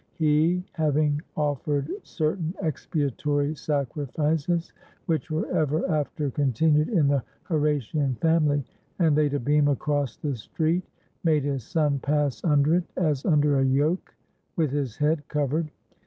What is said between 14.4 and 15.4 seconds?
with his head